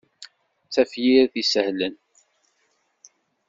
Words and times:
D 0.65 0.69
tafyirt 0.73 1.35
isehlen. 1.41 1.95